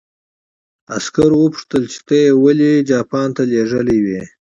[0.97, 4.21] عسکر وپوښتل چې ته یې ولې جاپان ته لېږلی وې